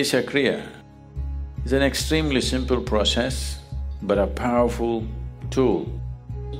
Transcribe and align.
Isha 0.00 0.22
Kriya 0.22 0.66
is 1.64 1.72
an 1.72 1.82
extremely 1.82 2.40
simple 2.40 2.80
process 2.80 3.58
but 4.02 4.18
a 4.18 4.26
powerful 4.26 5.06
tool. 5.50 5.86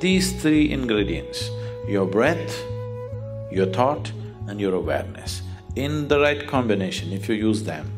These 0.00 0.40
three 0.42 0.70
ingredients, 0.70 1.50
your 1.88 2.06
breath, 2.06 2.62
your 3.50 3.66
thought 3.66 4.12
and 4.48 4.60
your 4.60 4.74
awareness, 4.74 5.42
in 5.76 6.08
the 6.08 6.20
right 6.20 6.46
combination, 6.46 7.12
if 7.12 7.28
you 7.28 7.34
use 7.34 7.62
them, 7.62 7.90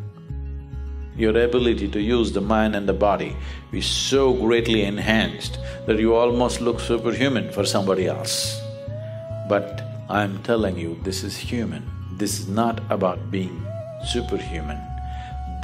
your 1.16 1.36
ability 1.36 1.88
to 1.88 2.00
use 2.00 2.32
the 2.32 2.40
mind 2.40 2.76
and 2.76 2.88
the 2.88 2.92
body 2.92 3.36
is 3.72 3.86
so 3.86 4.32
greatly 4.32 4.82
enhanced 4.82 5.58
that 5.86 5.98
you 5.98 6.14
almost 6.14 6.60
look 6.60 6.80
superhuman 6.80 7.50
for 7.50 7.64
somebody 7.64 8.06
else. 8.06 8.60
But 9.48 9.82
I'm 10.08 10.42
telling 10.42 10.78
you, 10.78 10.98
this 11.02 11.24
is 11.24 11.36
human. 11.36 11.90
This 12.18 12.38
is 12.38 12.48
not 12.48 12.80
about 12.90 13.30
being 13.30 13.66
superhuman. 14.06 14.93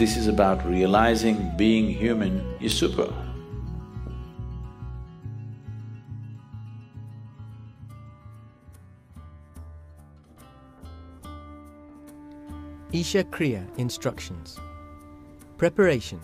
This 0.00 0.16
is 0.16 0.28
about 0.28 0.64
realizing 0.64 1.52
being 1.58 1.92
human 1.92 2.56
is 2.58 2.72
super. 2.72 3.12
Isha 12.94 13.24
Kriya 13.24 13.62
Instructions 13.76 14.58
Preparation 15.58 16.18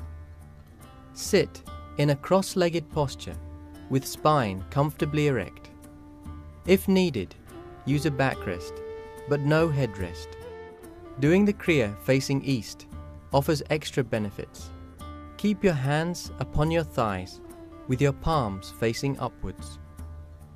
Sit 1.13 1.63
in 1.99 2.09
a 2.09 2.17
cross-legged 2.17 2.91
posture 2.93 3.37
with 3.91 4.07
spine 4.07 4.65
comfortably 4.71 5.27
erect. 5.27 5.69
If 6.65 6.89
needed, 6.89 7.35
use 7.85 8.07
a 8.07 8.11
backrest, 8.11 8.81
but 9.29 9.41
no 9.41 9.69
headrest. 9.69 10.29
Doing 11.21 11.45
the 11.45 11.53
Kriya 11.53 11.95
facing 12.05 12.43
east 12.43 12.86
offers 13.33 13.63
extra 13.71 14.05
benefits. 14.05 14.71
Keep 15.37 15.65
your 15.65 15.75
hands 15.75 16.31
upon 16.39 16.71
your 16.71 16.85
thighs 16.85 17.41
with 17.89 18.01
your 18.01 18.13
palms 18.13 18.73
facing 18.81 19.19
upwards. 19.19 19.79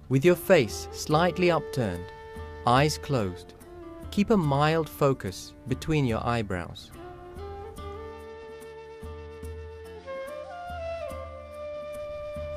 With 0.09 0.25
your 0.25 0.37
face 0.37 0.89
slightly 0.91 1.51
upturned, 1.51 2.05
eyes 2.67 2.99
closed, 2.99 3.55
keep 4.11 4.31
a 4.31 4.37
mild 4.37 4.89
focus 4.89 5.55
between 5.69 6.05
your 6.05 6.27
eyebrows. 6.27 6.91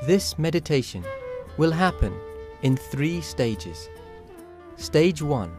This 0.04 0.38
meditation 0.38 1.04
will 1.56 1.70
happen 1.70 2.12
in 2.62 2.76
three 2.76 3.20
stages. 3.20 3.88
Stage 4.76 5.22
1 5.22 5.50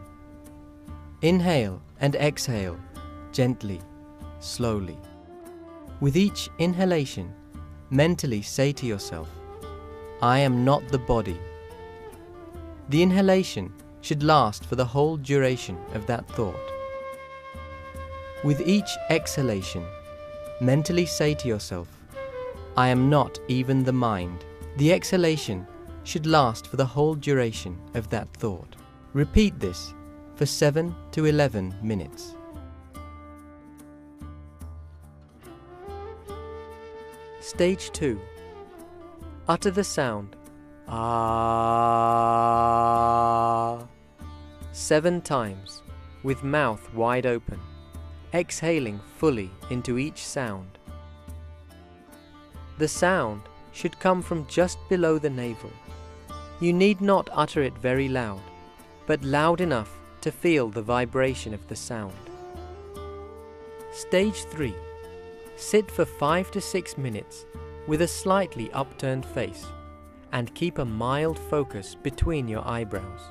Inhale 1.21 1.81
and 1.99 2.15
exhale 2.15 2.77
gently 3.31 3.81
slowly. 4.45 4.97
With 5.99 6.15
each 6.17 6.49
inhalation, 6.59 7.33
mentally 7.89 8.41
say 8.41 8.71
to 8.73 8.85
yourself, 8.85 9.29
I 10.21 10.39
am 10.39 10.63
not 10.63 10.87
the 10.87 10.99
body. 10.99 11.39
The 12.89 13.01
inhalation 13.01 13.73
should 14.01 14.23
last 14.23 14.65
for 14.65 14.75
the 14.75 14.85
whole 14.85 15.17
duration 15.17 15.77
of 15.93 16.05
that 16.05 16.27
thought. 16.27 16.55
With 18.43 18.61
each 18.61 18.89
exhalation, 19.09 19.83
mentally 20.61 21.05
say 21.05 21.33
to 21.33 21.47
yourself, 21.47 21.87
I 22.77 22.89
am 22.89 23.09
not 23.09 23.39
even 23.47 23.83
the 23.83 23.93
mind. 23.93 24.45
The 24.77 24.93
exhalation 24.93 25.65
should 26.03 26.25
last 26.25 26.67
for 26.67 26.77
the 26.77 26.85
whole 26.85 27.15
duration 27.15 27.79
of 27.95 28.09
that 28.09 28.31
thought. 28.33 28.75
Repeat 29.13 29.59
this 29.59 29.93
for 30.35 30.45
7 30.45 30.93
to 31.13 31.25
11 31.25 31.73
minutes. 31.81 32.35
Stage 37.55 37.87
2 37.93 38.19
Utter 39.47 39.71
the 39.71 39.81
sound 39.85 40.35
Ah 40.89 42.27
seven 44.73 45.21
times 45.21 45.81
with 46.21 46.43
mouth 46.43 46.93
wide 46.93 47.25
open, 47.25 47.61
exhaling 48.33 48.99
fully 49.15 49.49
into 49.69 49.97
each 49.97 50.21
sound. 50.21 50.77
The 52.77 52.89
sound 52.89 53.43
should 53.71 54.01
come 54.01 54.21
from 54.21 54.45
just 54.47 54.77
below 54.89 55.17
the 55.17 55.29
navel. 55.29 55.71
You 56.59 56.73
need 56.73 56.99
not 56.99 57.29
utter 57.31 57.63
it 57.63 57.77
very 57.77 58.09
loud, 58.09 58.41
but 59.05 59.23
loud 59.23 59.61
enough 59.61 59.97
to 60.19 60.29
feel 60.29 60.67
the 60.67 60.81
vibration 60.81 61.53
of 61.53 61.65
the 61.69 61.77
sound. 61.77 62.11
Stage 63.93 64.43
3 64.43 64.75
Sit 65.57 65.89
for 65.89 66.03
5 66.03 66.51
to 66.51 66.59
6 66.59 66.97
minutes 66.97 67.45
with 67.87 68.01
a 68.01 68.07
slightly 68.07 68.69
upturned 68.73 69.25
face 69.25 69.65
and 70.33 70.53
keep 70.53 70.79
a 70.79 70.85
mild 70.85 71.39
focus 71.39 71.95
between 71.95 72.49
your 72.49 72.67
eyebrows. 72.67 73.21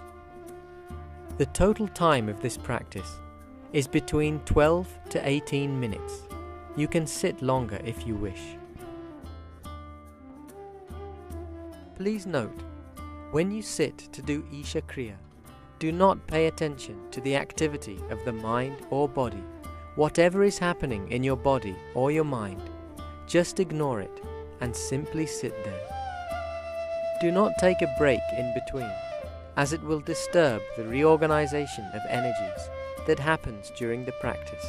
The 1.37 1.47
total 1.47 1.87
time 1.87 2.31
of 2.31 2.41
this 2.41 2.57
practice 2.57 3.19
is 3.75 3.87
between 3.87 4.39
12 4.41 4.89
to 5.11 5.29
18 5.29 5.79
minutes. 5.79 6.23
You 6.77 6.89
can 6.89 7.07
sit 7.07 7.43
longer 7.43 7.79
if 7.85 8.07
you 8.07 8.15
wish. 8.15 8.57
Please 11.97 12.25
note, 12.25 12.59
when 13.33 13.51
you 13.51 13.61
sit 13.61 13.99
to 13.99 14.23
do 14.23 14.47
Isha 14.51 14.81
Kriya, 14.83 15.17
do 15.79 15.93
not 15.93 16.27
pay 16.27 16.47
attention 16.47 16.97
to 17.11 17.21
the 17.21 17.37
activity 17.37 17.99
of 18.09 18.25
the 18.25 18.33
mind 18.33 18.77
or 18.89 19.09
body 19.09 19.45
Whatever 19.97 20.43
is 20.43 20.59
happening 20.59 21.11
in 21.13 21.23
your 21.23 21.37
body 21.37 21.77
or 21.95 22.11
your 22.11 22.25
mind, 22.25 22.61
just 23.29 23.61
ignore 23.61 24.01
it 24.01 24.23
and 24.61 24.75
simply 24.75 25.25
sit 25.25 25.55
there. 25.65 25.81
Do 27.21 27.31
not 27.31 27.53
take 27.61 27.81
a 27.81 27.95
break 27.97 28.21
in 28.37 28.53
between, 28.55 28.91
as 29.57 29.73
it 29.73 29.81
will 29.85 30.01
disturb 30.01 30.63
the 30.77 30.85
reorganization 30.85 31.85
of 31.95 32.01
energies 32.09 32.69
that 33.07 33.21
happens 33.21 33.71
during 33.79 34.05
the 34.05 34.19
practice. 34.21 34.67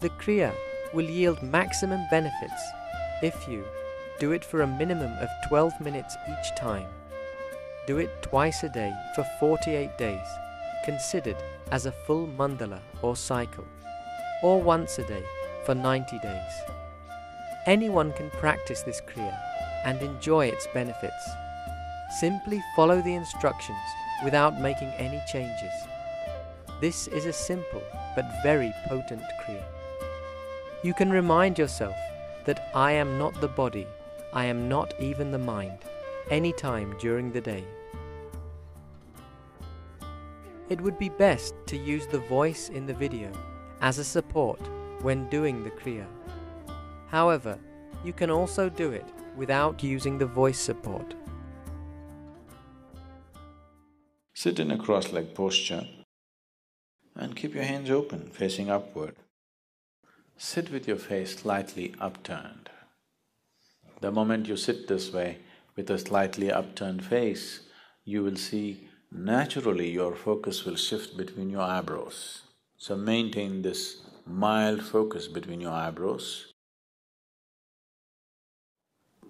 The 0.00 0.10
Kriya 0.10 0.52
will 0.92 1.08
yield 1.08 1.42
maximum 1.42 2.06
benefits 2.10 2.62
if 3.22 3.48
you 3.48 3.64
do 4.20 4.32
it 4.32 4.44
for 4.44 4.60
a 4.60 4.66
minimum 4.66 5.12
of 5.20 5.28
12 5.48 5.80
minutes 5.80 6.18
each 6.28 6.58
time. 6.58 6.88
Do 7.86 7.96
it 7.96 8.10
twice 8.20 8.62
a 8.62 8.68
day 8.68 8.92
for 9.14 9.24
48 9.40 9.96
days, 9.96 10.26
considered 10.84 11.36
as 11.74 11.86
a 11.86 11.98
full 12.06 12.28
mandala 12.38 12.80
or 13.02 13.16
cycle, 13.16 13.64
or 14.44 14.62
once 14.62 14.96
a 15.00 15.04
day 15.08 15.24
for 15.64 15.74
90 15.74 16.20
days. 16.20 16.54
Anyone 17.66 18.12
can 18.12 18.30
practice 18.30 18.82
this 18.82 19.00
Kriya 19.00 19.36
and 19.84 20.00
enjoy 20.00 20.46
its 20.46 20.68
benefits. 20.72 21.24
Simply 22.20 22.62
follow 22.76 23.02
the 23.02 23.14
instructions 23.14 23.88
without 24.22 24.60
making 24.60 24.92
any 25.06 25.20
changes. 25.32 25.74
This 26.80 27.08
is 27.08 27.26
a 27.26 27.32
simple 27.32 27.82
but 28.14 28.40
very 28.44 28.72
potent 28.86 29.24
Kriya. 29.42 29.64
You 30.84 30.94
can 30.94 31.10
remind 31.10 31.58
yourself 31.58 31.96
that 32.44 32.70
I 32.72 32.92
am 32.92 33.18
not 33.18 33.40
the 33.40 33.48
body, 33.48 33.88
I 34.32 34.44
am 34.44 34.68
not 34.68 34.94
even 35.00 35.32
the 35.32 35.46
mind, 35.54 35.78
any 36.30 36.52
time 36.52 36.94
during 37.00 37.32
the 37.32 37.40
day. 37.40 37.64
It 40.74 40.80
would 40.80 40.98
be 40.98 41.08
best 41.08 41.54
to 41.66 41.76
use 41.76 42.04
the 42.08 42.18
voice 42.18 42.68
in 42.68 42.84
the 42.84 42.94
video 42.94 43.30
as 43.80 43.98
a 43.98 44.02
support 44.02 44.58
when 45.02 45.30
doing 45.30 45.62
the 45.62 45.70
Kriya. 45.70 46.08
However, 47.06 47.60
you 48.04 48.12
can 48.12 48.28
also 48.28 48.68
do 48.68 48.90
it 48.90 49.06
without 49.36 49.84
using 49.84 50.18
the 50.18 50.26
voice 50.26 50.58
support. 50.58 51.14
Sit 54.34 54.58
in 54.58 54.72
a 54.72 54.76
cross-legged 54.76 55.36
posture 55.36 55.86
and 57.14 57.36
keep 57.36 57.54
your 57.54 57.62
hands 57.62 57.88
open, 57.88 58.30
facing 58.30 58.68
upward. 58.68 59.14
Sit 60.36 60.72
with 60.72 60.88
your 60.88 60.96
face 60.96 61.36
slightly 61.36 61.94
upturned. 62.00 62.68
The 64.00 64.10
moment 64.10 64.48
you 64.48 64.56
sit 64.56 64.88
this 64.88 65.12
way 65.12 65.38
with 65.76 65.88
a 65.88 65.98
slightly 66.00 66.50
upturned 66.50 67.04
face, 67.04 67.60
you 68.04 68.24
will 68.24 68.34
see 68.34 68.88
naturally 69.14 69.90
your 69.90 70.14
focus 70.14 70.64
will 70.64 70.74
shift 70.74 71.16
between 71.16 71.48
your 71.48 71.62
eyebrows. 71.62 72.42
So 72.76 72.96
maintain 72.96 73.62
this 73.62 74.00
mild 74.26 74.82
focus 74.82 75.28
between 75.28 75.60
your 75.60 75.70
eyebrows. 75.70 76.52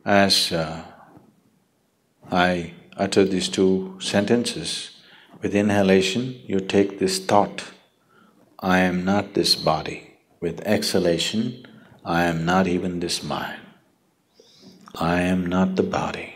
As 0.05 0.53
uh, 0.53 0.85
I 2.33 2.73
utter 2.97 3.25
these 3.25 3.49
two 3.49 3.99
sentences, 4.01 4.91
with 5.43 5.55
inhalation 5.55 6.41
you 6.47 6.61
take 6.61 6.99
this 6.99 7.19
thought, 7.19 7.65
I 8.61 8.79
am 8.79 9.05
not 9.05 9.35
this 9.35 9.55
body. 9.55 10.17
With 10.41 10.61
exhalation, 10.63 11.67
I 12.05 12.25
am 12.25 12.45
not 12.45 12.67
even 12.67 13.01
this 13.01 13.23
mind. 13.23 13.61
I 14.95 15.21
am 15.23 15.47
not 15.47 15.77
the 15.77 15.83
body. 15.83 16.35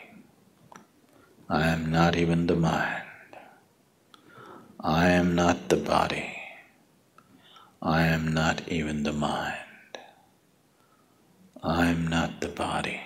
I 1.48 1.68
am 1.68 1.90
not 1.90 2.16
even 2.16 2.46
the 2.46 2.56
mind. 2.56 3.07
I 4.80 5.08
am 5.08 5.34
not 5.34 5.70
the 5.70 5.76
body. 5.76 6.36
I 7.82 8.06
am 8.06 8.32
not 8.32 8.68
even 8.68 9.02
the 9.02 9.12
mind. 9.12 9.98
I 11.64 11.86
am 11.86 12.06
not 12.06 12.40
the 12.40 12.48
body. 12.48 13.00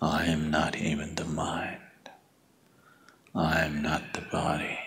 I 0.00 0.24
am 0.24 0.50
not 0.50 0.76
even 0.76 1.14
the 1.14 1.26
mind. 1.26 1.76
I 3.34 3.60
am 3.66 3.82
not 3.82 4.14
the 4.14 4.22
body. 4.22 4.78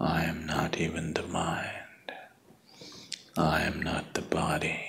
I 0.00 0.24
am 0.24 0.46
not 0.46 0.78
even 0.78 1.12
the 1.12 1.26
mind. 1.26 2.12
I 3.36 3.60
am 3.60 3.82
not 3.82 4.14
the 4.14 4.22
body. 4.22 4.80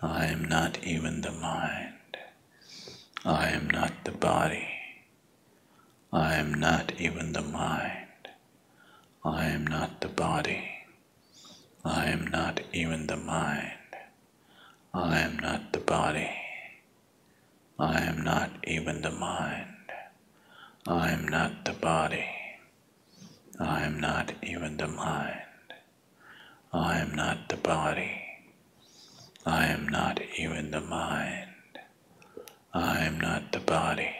I 0.00 0.24
am 0.24 0.42
not 0.46 0.82
even 0.84 1.20
the 1.20 1.32
mind. 1.32 2.16
I 3.26 3.48
am 3.50 3.68
not 3.68 3.92
the 4.04 4.12
body. 4.12 4.75
I 6.16 6.36
am 6.36 6.54
not 6.54 6.98
even 6.98 7.34
the 7.34 7.42
mind. 7.42 8.28
I 9.22 9.44
am 9.48 9.66
not 9.66 10.00
the 10.00 10.08
body. 10.08 10.64
I 11.84 12.06
am 12.06 12.26
not 12.28 12.62
even 12.72 13.06
the 13.06 13.18
mind. 13.18 13.90
I 14.94 15.18
am 15.20 15.38
not 15.38 15.74
the 15.74 15.80
body. 15.80 16.30
I 17.78 18.00
am 18.00 18.24
not 18.24 18.50
even 18.64 19.02
the 19.02 19.10
mind. 19.10 19.92
I 20.88 21.10
am 21.10 21.28
not 21.28 21.66
the 21.66 21.74
body. 21.74 22.24
I 23.60 23.82
am 23.82 24.00
not 24.00 24.32
even 24.42 24.78
the 24.78 24.88
mind. 24.88 25.74
I 26.72 26.98
am 26.98 27.14
not 27.14 27.50
the 27.50 27.58
body. 27.58 28.22
I 29.44 29.66
am 29.66 29.86
not 29.86 30.22
even 30.38 30.70
the 30.70 30.80
mind. 30.80 31.50
I 32.72 33.00
am 33.04 33.20
not 33.20 33.52
the 33.52 33.60
body. 33.60 34.14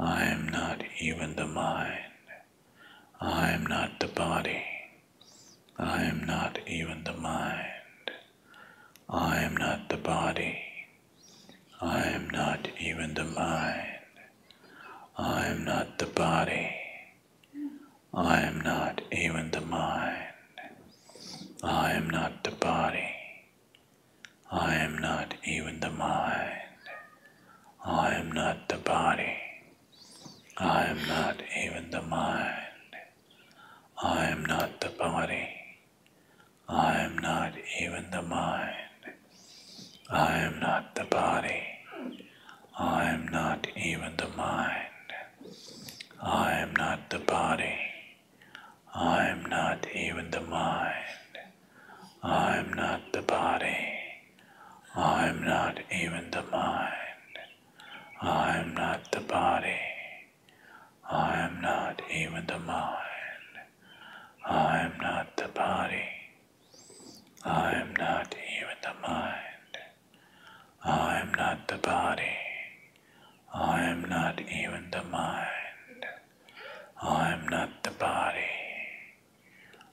I 0.00 0.26
am 0.26 0.48
not 0.48 0.84
even 1.00 1.34
the 1.34 1.46
mind. 1.46 1.98
I 3.20 3.50
am 3.50 3.66
not 3.66 3.98
the 3.98 4.06
body. 4.06 4.62
I 5.76 6.02
am 6.04 6.24
not 6.24 6.60
even 6.68 7.02
the 7.02 7.14
mind. 7.14 8.12
I 9.08 9.38
am 9.42 9.56
not 9.56 9.88
the 9.88 9.96
body. 9.96 10.56
I 11.80 12.02
am 12.04 12.30
not 12.30 12.68
even 12.80 13.14
the 13.14 13.24
mind. 13.24 13.98
I 15.18 15.46
am 15.46 15.64
not 15.64 15.98
the 15.98 16.06
body. 16.06 16.70
I 18.14 18.40
am 18.42 18.60
not 18.60 19.00
even 19.10 19.50
the 19.50 19.60
mind. 19.62 20.22
I 21.64 21.90
am 21.92 22.08
not 22.08 22.44
the 22.44 22.52
body. 22.52 23.10
I 24.52 24.74
am 24.76 24.98
not 24.98 25.34
even 25.44 25.80
the 25.80 25.90
mind. 25.90 26.52
I 27.84 28.14
am 28.14 28.30
not 28.30 28.68
the 28.68 28.76
body. 28.76 29.34
I 30.60 30.86
am 30.86 31.06
not 31.06 31.40
even 31.56 31.90
the 31.90 32.02
mind. 32.02 32.52
I 34.02 34.24
am 34.26 34.44
not 34.44 34.80
the 34.80 34.88
body. 34.88 35.48
I 36.68 36.94
am 37.00 37.16
not 37.18 37.52
even 37.80 38.10
the 38.10 38.22
mind. 38.22 38.74
I 40.10 40.38
am 40.38 40.58
not 40.58 40.96
the 40.96 41.04
body. 41.04 41.62
I 42.76 43.04
am 43.04 43.28
not 43.28 43.68
even 43.76 44.16
the 44.16 44.28
mind. 44.36 45.12
I 46.20 46.52
am 46.54 46.74
not 46.74 47.10
the 47.10 47.20
body. 47.20 47.78
I 48.94 49.28
am 49.28 49.46
not 49.46 49.86
even 50.06 50.30
the 50.30 50.40
mind. 50.40 50.94
I 52.22 52.56
am 52.58 52.72
not 52.74 53.12
the 53.12 53.22
body. 53.22 53.76
I 54.96 55.26
am 55.28 55.44
not 55.44 55.78
even 55.92 56.30
the 56.30 56.42
mind. 56.52 56.92
I 58.22 58.58
am 58.58 58.74
not 58.74 59.10
the 59.12 59.20
body. 59.20 59.78
I 61.10 61.38
am 61.46 61.60
not 61.62 62.02
even 62.12 62.46
the 62.46 62.58
mind. 62.58 63.54
I 64.46 64.80
am 64.80 64.94
not 65.00 65.36
the 65.36 65.48
body. 65.48 66.04
I 67.44 67.72
am 67.74 67.94
not 67.96 68.34
even 68.34 68.76
the 68.82 69.08
mind. 69.08 69.74
I 70.84 71.20
am 71.20 71.32
not 71.34 71.68
the 71.68 71.78
body. 71.78 72.36
I 73.54 73.82
am 73.84 74.02
not 74.08 74.40
even 74.40 74.88
the 74.90 75.02
mind. 75.04 76.06
I 77.02 77.32
am 77.32 77.48
not 77.48 77.82
the 77.84 77.90
body. 77.92 78.40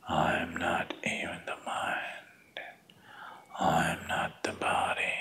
I 0.07 0.33
am 0.41 0.55
not 0.57 0.93
even 1.03 1.39
the 1.47 1.57
mind. 1.65 2.59
I 3.59 3.91
am 3.91 4.07
not 4.07 4.43
the 4.43 4.51
body. 4.53 5.13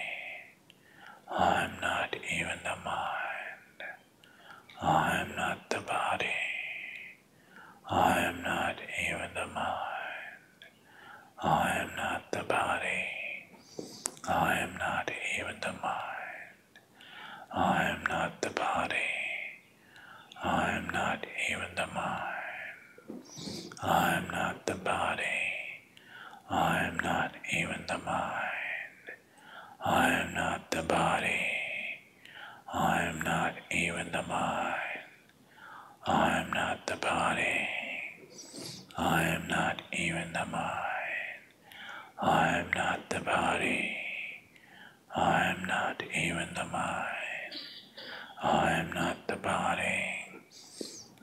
I 1.30 1.64
am 1.64 1.80
not 1.80 2.16
even 2.32 2.58
the 2.64 2.76
mind. 2.84 3.80
I 4.82 5.20
am 5.20 5.36
not 5.36 5.70
the 5.70 5.80
body. 5.80 6.26
I 7.90 8.18
am 8.20 8.42
not 8.42 8.76
even 9.08 9.30
the 9.34 9.46
mind. 9.54 9.84
I 11.42 11.78
am 11.80 11.96
not 11.96 12.32
the 12.32 12.42
body. 12.44 13.04
I 14.28 14.58
am 14.60 14.76
not 14.78 15.10
even 15.38 15.56
the 15.60 15.72
mind. 15.72 16.78
I 17.52 17.84
am 17.90 18.04
not 18.08 18.42
the 18.42 18.50
body. 18.50 18.96
I 20.42 20.70
am 20.76 20.88
not 20.90 21.26
even 21.50 21.74
the 21.76 21.86
mind. 21.94 22.34
I 23.82 24.14
am 24.16 24.28
not 24.30 24.66
the 24.66 24.74
body. 24.74 25.24
I 26.50 26.84
am 26.86 26.96
not 27.00 27.32
even 27.52 27.84
the 27.88 27.98
mind. 27.98 28.42
I 29.84 30.08
am 30.10 30.34
not 30.34 30.70
the 30.70 30.82
body. 30.82 31.40
I 32.72 33.02
am 33.02 33.20
not 33.22 33.54
even 33.70 34.12
the 34.12 34.22
mind. 34.22 34.76
I 36.06 36.40
am 36.40 36.43
not 36.54 36.86
the 36.86 36.96
body. 36.96 37.68
I 38.96 39.22
am 39.24 39.48
not 39.48 39.82
even 39.92 40.32
the 40.32 40.46
mind. 40.46 41.42
I 42.22 42.58
am 42.58 42.70
not 42.74 43.10
the 43.10 43.20
body. 43.20 43.96
I 45.16 45.50
am 45.50 45.66
not 45.66 46.02
even 46.14 46.48
the 46.54 46.64
mind. 46.64 47.54
I 48.42 48.70
am 48.72 48.92
not 48.92 49.26
the 49.26 49.36
body. 49.36 50.04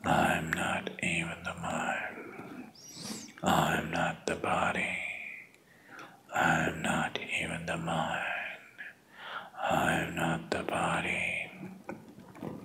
I 0.06 0.34
am 0.38 0.52
not 0.52 0.90
even 1.02 1.38
the 1.46 1.56
mind. 1.62 2.72
I 3.44 3.78
am 3.78 3.92
not 3.92 4.28
the 4.28 4.36
body. 4.36 4.98
I 6.36 6.68
am 6.68 6.82
not 6.82 7.20
even 7.42 7.66
the 7.66 7.78
mind. 7.78 8.26
I 9.64 9.94
am 9.94 10.16
not 10.16 10.52
the 10.52 10.64
body. 10.64 11.52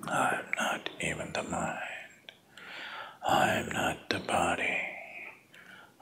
I 0.08 0.34
am 0.40 0.46
not 0.58 0.90
even 1.00 1.32
the 1.32 1.44
mind. 1.44 1.85
I 3.26 3.50
am 3.58 3.70
not 3.72 4.10
the 4.10 4.20
body. 4.20 4.78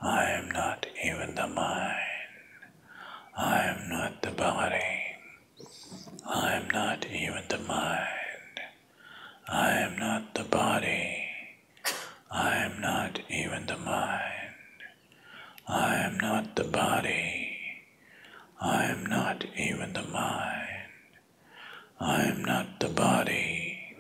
I 0.03 0.25
am 0.33 0.51
not 0.51 0.87
even 1.05 1.35
the 1.35 1.49
mind. 1.49 1.99
I 3.37 3.61
am 3.65 3.89
not 3.89 4.23
the 4.23 4.31
body. 4.33 4.81
I 6.29 6.53
am 6.55 6.71
not 6.71 7.07
even 7.07 7.45
the 7.49 7.59
mind. 7.59 8.61
I 9.49 9.71
am 9.73 9.99
not 9.99 10.35
the 10.35 10.45
body. 10.45 11.27
I 12.31 12.57
am 12.59 12.81
not 12.81 13.21
even 13.31 13.67
the 13.67 13.79
mind. 13.79 14.55
I 15.69 15.97
am 15.97 16.19
not 16.19 16.57
the 16.57 16.65
body. 16.65 17.59
I 18.61 18.85
am 18.87 19.07
not 19.07 19.45
even 19.57 19.93
the 19.95 20.03
mind. 20.03 20.69
I 22.01 22.23
am 22.25 22.45
not 22.45 22.81
the 22.81 22.89
body. 22.89 23.97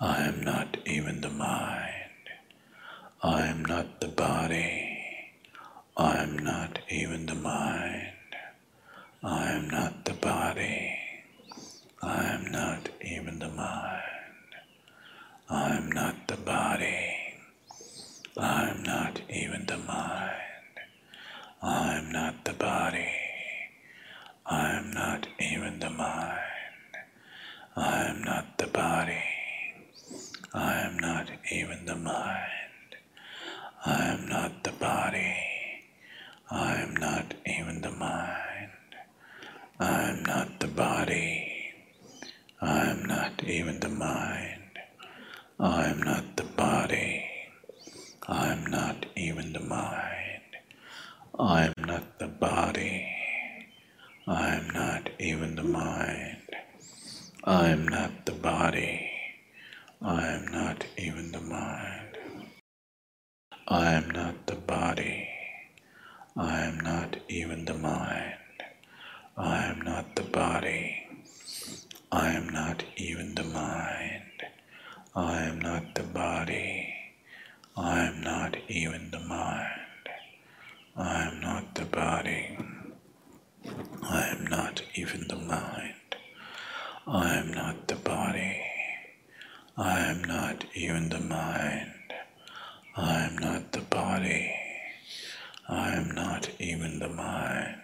I 0.00 0.24
am 0.26 0.42
not 0.42 0.76
even 0.86 1.20
the 1.20 1.30
mind. 1.30 1.90
I 3.22 3.46
am 3.48 3.64
not 3.64 4.00
the 4.00 4.08
body. 4.08 4.98
I 5.96 6.16
am 6.22 6.38
not 6.38 6.78
even 6.90 7.26
the 7.26 7.34
mind. 7.34 8.12
I 9.22 9.50
am 9.52 9.68
not 9.70 10.04
the 10.04 10.14
body. 10.14 10.96
I 12.02 12.24
am 12.34 12.52
not 12.52 12.90
even 13.00 13.38
the 13.38 13.48
mind. 13.48 14.02
I 15.50 15.76
am 15.76 15.90
not 15.92 16.26
the 16.28 16.36
body. 16.36 17.10
I 18.38 18.68
am 18.70 18.82
not 18.82 19.20
even 19.30 19.66
the 19.66 19.78
mind. 19.78 20.32
I 21.62 21.96
am 21.96 22.12
not 22.12 22.44
the 22.44 22.52
body. 22.54 23.08
I 24.46 24.70
am 24.78 24.90
not 24.92 25.26
even 25.40 25.78
the 25.80 25.90
mind. 25.90 26.40
I 27.76 28.04
am 28.10 28.22
not 28.22 28.58
the 28.58 28.66
body. 28.66 29.22
I 30.54 30.80
am 30.80 30.98
not 30.98 31.28
even 31.50 31.86
the 31.86 31.96
mind. 31.96 32.96
I 33.86 34.04
am 34.12 34.26
not 34.28 34.64
the 34.64 34.72
body. 34.72 35.36
I 36.50 36.74
am 36.82 36.94
not 36.96 37.34
even 37.46 37.80
the 37.82 37.90
mind. 37.90 38.70
I 39.80 40.10
am 40.10 40.24
not 40.24 40.60
the 40.60 40.68
body. 40.68 41.74
I 42.62 42.90
am 42.90 43.04
not 43.04 43.44
even 43.44 43.80
the 43.80 43.88
mind. 43.88 44.78
I 45.60 45.88
am 45.90 46.02
not 46.02 46.36
the 46.36 46.44
body. 46.44 47.24
I 48.28 48.48
am 48.52 48.66
not 48.66 49.06
even 49.16 49.52
the 49.52 49.60
mind. 49.60 50.42
I 51.44 51.66
am 51.66 51.74
not 51.86 52.18
the 52.18 52.28
body. 52.28 53.06
I 54.26 54.54
am 54.54 54.70
not 54.70 55.10
even 55.20 55.56
the 55.56 55.62
mind. 55.62 56.38
I 57.44 57.68
am 57.68 57.86
not 57.86 58.24
the 58.24 58.32
body. 58.32 59.10
I 60.00 60.26
am 60.28 60.46
not 60.50 60.86
even 60.96 61.32
the 61.32 61.42
mind. 61.42 62.16
I 63.68 63.92
am 63.92 64.10
not 64.10 64.46
the 64.46 64.56
body. 64.56 65.28
am 66.38 66.80
not 66.80 67.18
even 67.28 67.66
the 67.66 67.74
mind. 67.74 68.62
I 69.36 69.66
am 69.66 69.82
not 69.82 70.16
the 70.16 70.22
body. 70.22 70.96
I 72.10 72.30
am 72.30 72.48
not 72.48 72.84
even 72.96 73.34
the 73.34 73.44
mind. 73.44 74.44
I 75.14 75.42
am 75.42 75.60
not 75.60 75.94
the 75.94 76.04
body. 76.04 76.94
I 77.76 78.00
am 78.06 78.22
not 78.22 78.56
even 78.68 79.10
the 79.10 79.20
mind. 79.20 79.80
I 80.96 81.24
am 81.24 81.40
not 81.40 81.74
the 81.74 81.86
body. 81.86 82.56
I 84.04 84.28
am 84.28 84.46
not 84.46 84.82
even 84.94 85.26
the 85.28 85.36
mind. 85.36 86.16
I 87.08 87.34
am 87.36 87.52
not 87.52 87.88
the 87.88 87.96
body. 87.96 88.60
I 89.76 90.02
am 90.02 90.22
not 90.22 90.66
even 90.76 91.08
the 91.08 91.18
mind. 91.20 91.90
I 92.96 93.24
am 93.24 93.38
not 93.38 93.72
the 93.72 93.80
body. 93.80 94.52
I 95.68 95.94
am 95.96 96.12
not 96.14 96.48
even 96.60 97.00
the 97.00 97.08
mind. 97.08 97.80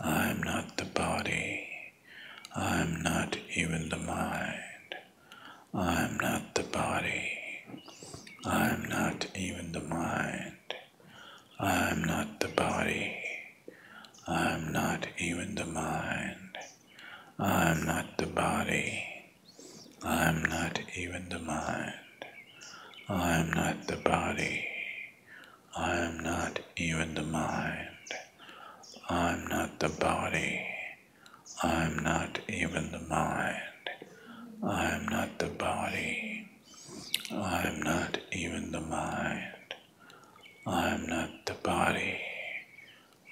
I 0.00 0.30
am 0.30 0.42
not 0.42 0.76
the 0.78 0.86
body. 0.86 1.68
I 2.56 2.80
am 2.82 3.02
not 3.02 3.36
even 3.54 3.88
the 3.88 3.98
mind. 3.98 4.96
I 5.74 6.02
am 6.02 6.18
not 6.18 6.56
the 6.56 6.64
body. 6.64 7.38
I 8.44 8.70
am 8.70 8.88
not 8.88 9.26
even 9.36 9.72
the 9.72 9.82
mind. 9.82 10.74
I 11.60 11.90
am 11.90 12.02
not 12.04 12.40
the 12.40 12.48
body. 12.48 13.16
I 14.26 14.50
am 14.54 14.72
not 14.72 15.06
even 15.18 15.54
the 15.54 15.66
mind. 15.66 16.58
I 17.38 17.70
am 17.70 17.84
not 17.86 18.18
the 18.18 18.26
body. 18.26 19.04
I 20.02 20.28
am 20.30 20.42
not 20.44 20.80
even 20.96 21.28
the 21.28 21.38
mind. 21.40 21.92
I 23.08 23.36
am 23.36 23.50
not 23.52 23.86
the 23.86 23.96
body. 23.98 24.66
I 25.76 25.98
am 25.98 26.20
not 26.20 26.60
even 26.76 27.14
the 27.14 27.22
mind. 27.22 27.88
I'm 29.08 29.46
not 29.48 29.80
the 29.80 29.88
body. 29.88 30.66
I'm 31.62 32.02
not 32.02 32.40
even 32.48 32.92
the 32.92 33.00
mind. 33.00 33.56
I'm 34.62 35.06
not 35.08 35.38
the 35.38 35.48
body. 35.48 36.48
I'm 37.32 37.80
not 37.82 38.18
even 38.32 38.72
the 38.72 38.80
mind. 38.82 39.74
I'm 40.66 41.06
not 41.06 41.46
the 41.46 41.54
body. 41.54 42.20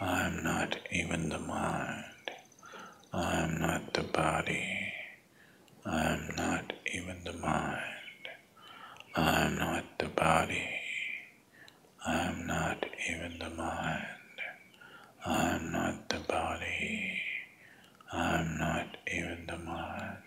I'm 0.01 0.45
not 0.45 0.77
even 0.93 1.31
the 1.31 1.41
mind. 1.41 2.05
I'm 3.13 3.61
not 3.61 3.95
the 3.95 4.05
body. 4.05 4.93
I'm 5.87 6.31
not 6.37 6.73
even 6.95 7.25
the 7.25 7.35
mind. 7.35 7.83
I'm 9.17 9.59
not 9.59 9.85
the 9.99 10.09
body. 10.09 10.69
I'm 12.07 12.47
not 12.47 12.87
even 13.11 13.39
the 13.41 13.51
mind. 13.51 14.07
I'm 15.27 15.73
not 15.73 16.09
the 16.11 16.21
body. 16.21 17.21
I'm 18.13 18.59
not 18.59 18.98
even 19.13 19.47
the 19.49 19.59
mind. 19.59 20.19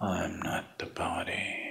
I'm 0.00 0.40
not 0.40 0.78
the 0.78 0.86
body. 0.86 1.61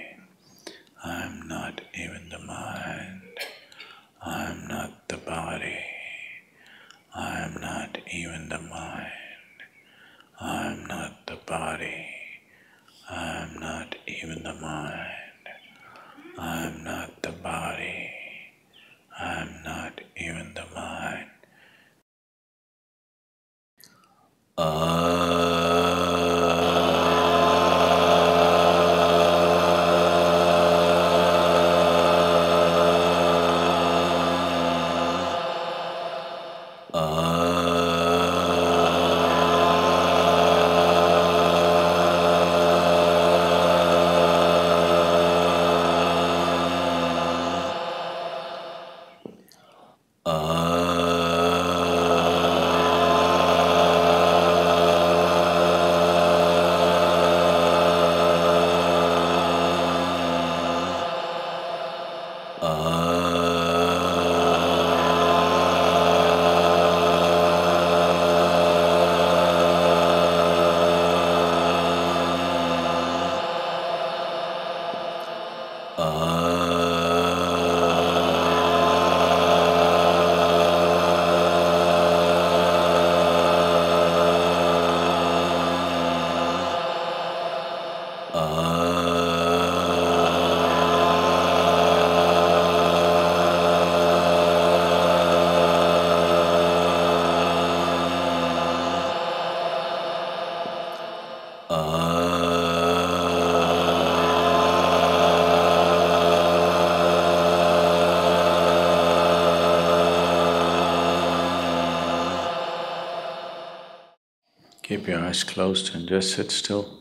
Keep 115.02 115.08
your 115.08 115.24
eyes 115.24 115.42
closed 115.42 115.96
and 115.96 116.08
just 116.08 116.36
sit 116.36 116.52
still 116.52 117.00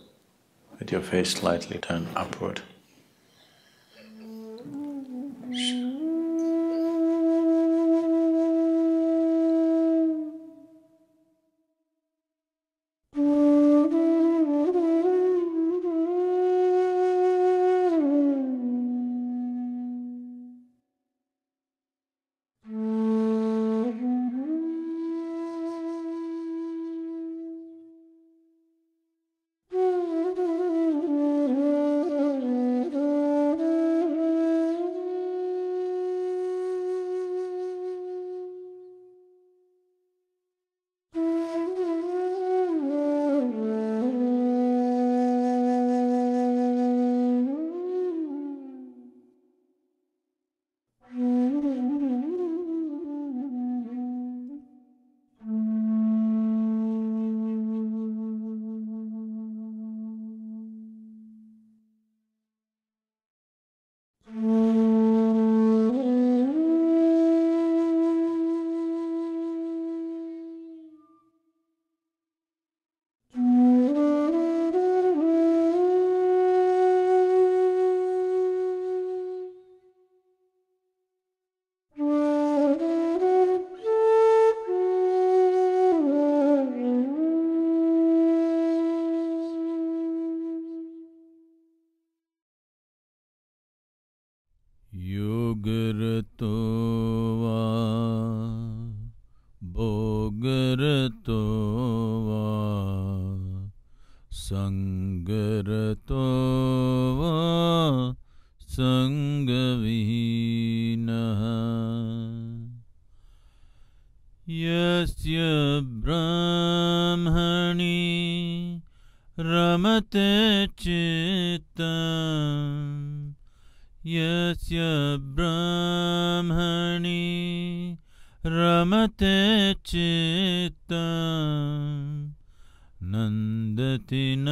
with 0.80 0.92
your 0.92 1.02
face 1.02 1.34
slightly 1.34 1.78
turned 1.78 2.08
upward. 2.16 2.62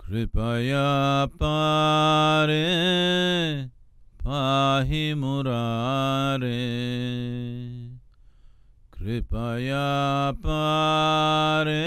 कृपया 0.03 0.89
पारे 1.43 2.67
पाहि 4.25 5.05
मुरारे। 5.23 6.63
कृपया 8.97 9.87
पारे 10.47 11.79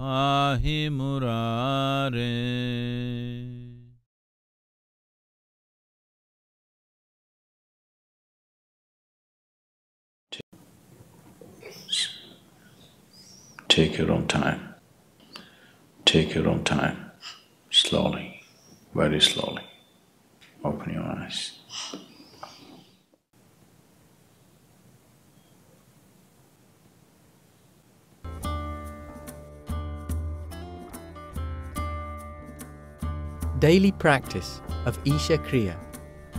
पाहि 0.00 0.88
मुरारे 0.88 2.30
Take 13.76 13.98
your 13.98 14.10
own 14.10 14.26
time. 14.26 14.74
Take 16.06 16.34
your 16.34 16.48
own 16.48 16.64
time. 16.64 17.10
Slowly, 17.70 18.40
very 18.94 19.20
slowly. 19.20 19.64
Open 20.64 20.94
your 20.94 21.02
eyes. 21.02 21.58
Daily 33.61 33.91
practice 33.91 34.59
of 34.87 34.97
Isha 35.05 35.37
Kriya 35.37 35.77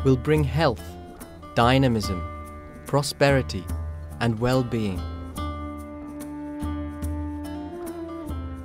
will 0.04 0.16
bring 0.16 0.42
health, 0.42 0.82
dynamism, 1.54 2.20
prosperity, 2.84 3.64
and 4.18 4.40
well 4.40 4.64
being. 4.64 5.00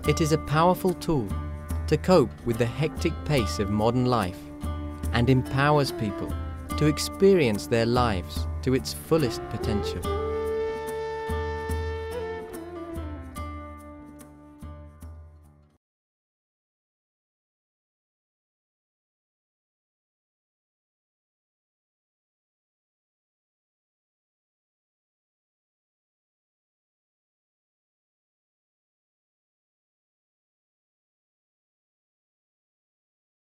It 0.08 0.22
is 0.22 0.32
a 0.32 0.40
powerful 0.40 0.96
tool 0.96 1.30
to 1.86 1.98
cope 1.98 2.32
with 2.48 2.58
the 2.58 2.66
hectic 2.66 3.14
pace 3.26 3.60
of 3.60 3.70
modern 3.70 4.08
life 4.08 4.40
and 5.14 5.30
empowers 5.30 5.92
people 5.92 6.34
to 6.80 6.88
experience 6.88 7.68
their 7.68 7.86
lives 7.86 8.48
to 8.64 8.74
its 8.74 8.92
fullest 8.92 9.48
potential. 9.52 10.17